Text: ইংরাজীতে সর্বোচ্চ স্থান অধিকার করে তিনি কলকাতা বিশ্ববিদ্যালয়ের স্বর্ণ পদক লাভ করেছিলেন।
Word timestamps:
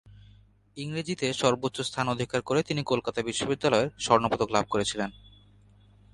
ইংরাজীতে 0.77 1.27
সর্বোচ্চ 1.33 1.77
স্থান 1.81 2.05
অধিকার 2.09 2.41
করে 2.41 2.59
তিনি 2.63 2.81
কলকাতা 2.83 3.19
বিশ্ববিদ্যালয়ের 3.21 3.89
স্বর্ণ 3.99 4.25
পদক 4.27 4.49
লাভ 4.51 4.65
করেছিলেন। 4.69 5.09